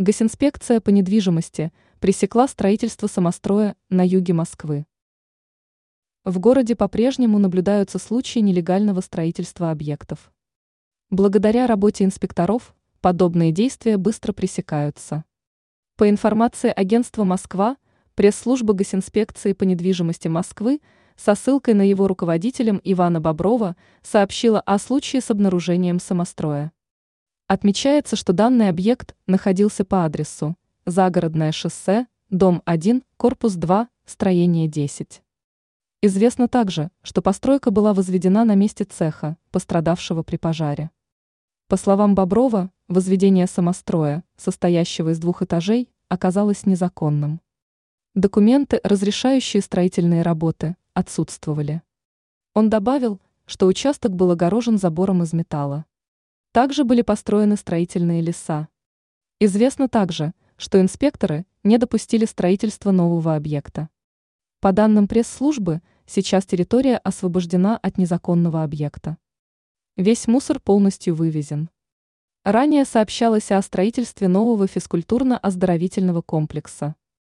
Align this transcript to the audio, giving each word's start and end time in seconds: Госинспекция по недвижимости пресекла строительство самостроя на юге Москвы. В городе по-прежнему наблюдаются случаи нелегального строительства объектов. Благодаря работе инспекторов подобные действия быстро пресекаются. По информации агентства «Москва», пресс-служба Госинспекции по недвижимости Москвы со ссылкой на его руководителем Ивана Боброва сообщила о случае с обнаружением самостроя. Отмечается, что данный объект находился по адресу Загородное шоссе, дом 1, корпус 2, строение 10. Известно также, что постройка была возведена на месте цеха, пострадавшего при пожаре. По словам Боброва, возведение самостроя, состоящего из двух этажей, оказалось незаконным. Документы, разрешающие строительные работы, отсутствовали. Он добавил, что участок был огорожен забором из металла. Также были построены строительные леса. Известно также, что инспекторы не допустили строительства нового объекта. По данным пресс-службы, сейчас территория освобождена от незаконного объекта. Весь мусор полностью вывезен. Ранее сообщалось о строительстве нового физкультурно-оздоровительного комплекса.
Госинспекция 0.00 0.80
по 0.80 0.88
недвижимости 0.88 1.74
пресекла 1.98 2.48
строительство 2.48 3.06
самостроя 3.06 3.76
на 3.90 4.00
юге 4.00 4.32
Москвы. 4.32 4.86
В 6.24 6.38
городе 6.38 6.74
по-прежнему 6.74 7.38
наблюдаются 7.38 7.98
случаи 7.98 8.38
нелегального 8.38 9.02
строительства 9.02 9.70
объектов. 9.70 10.32
Благодаря 11.10 11.66
работе 11.66 12.04
инспекторов 12.04 12.74
подобные 13.02 13.52
действия 13.52 13.98
быстро 13.98 14.32
пресекаются. 14.32 15.24
По 15.98 16.08
информации 16.08 16.72
агентства 16.74 17.24
«Москва», 17.24 17.76
пресс-служба 18.14 18.72
Госинспекции 18.72 19.52
по 19.52 19.64
недвижимости 19.64 20.28
Москвы 20.28 20.80
со 21.16 21.34
ссылкой 21.34 21.74
на 21.74 21.86
его 21.86 22.08
руководителем 22.08 22.80
Ивана 22.84 23.20
Боброва 23.20 23.76
сообщила 24.00 24.62
о 24.62 24.78
случае 24.78 25.20
с 25.20 25.30
обнаружением 25.30 26.00
самостроя. 26.00 26.72
Отмечается, 27.52 28.14
что 28.14 28.32
данный 28.32 28.68
объект 28.68 29.16
находился 29.26 29.84
по 29.84 30.04
адресу 30.04 30.56
Загородное 30.86 31.50
шоссе, 31.50 32.06
дом 32.28 32.62
1, 32.64 33.02
корпус 33.16 33.54
2, 33.54 33.88
строение 34.06 34.68
10. 34.68 35.20
Известно 36.00 36.46
также, 36.46 36.92
что 37.02 37.22
постройка 37.22 37.72
была 37.72 37.92
возведена 37.92 38.44
на 38.44 38.54
месте 38.54 38.84
цеха, 38.84 39.36
пострадавшего 39.50 40.22
при 40.22 40.36
пожаре. 40.36 40.92
По 41.66 41.76
словам 41.76 42.14
Боброва, 42.14 42.70
возведение 42.86 43.48
самостроя, 43.48 44.22
состоящего 44.36 45.08
из 45.08 45.18
двух 45.18 45.42
этажей, 45.42 45.88
оказалось 46.08 46.66
незаконным. 46.66 47.40
Документы, 48.14 48.80
разрешающие 48.84 49.60
строительные 49.60 50.22
работы, 50.22 50.76
отсутствовали. 50.94 51.82
Он 52.54 52.70
добавил, 52.70 53.20
что 53.44 53.66
участок 53.66 54.14
был 54.14 54.30
огорожен 54.30 54.78
забором 54.78 55.24
из 55.24 55.32
металла. 55.32 55.84
Также 56.52 56.84
были 56.84 57.02
построены 57.02 57.56
строительные 57.56 58.20
леса. 58.22 58.68
Известно 59.38 59.88
также, 59.88 60.32
что 60.56 60.80
инспекторы 60.80 61.46
не 61.62 61.78
допустили 61.78 62.24
строительства 62.24 62.90
нового 62.90 63.36
объекта. 63.36 63.88
По 64.60 64.72
данным 64.72 65.06
пресс-службы, 65.06 65.80
сейчас 66.06 66.44
территория 66.44 66.96
освобождена 66.96 67.76
от 67.76 67.98
незаконного 67.98 68.64
объекта. 68.64 69.16
Весь 69.96 70.26
мусор 70.26 70.58
полностью 70.58 71.14
вывезен. 71.14 71.70
Ранее 72.42 72.84
сообщалось 72.84 73.52
о 73.52 73.62
строительстве 73.62 74.26
нового 74.26 74.66
физкультурно-оздоровительного 74.66 76.22
комплекса. 76.22 76.96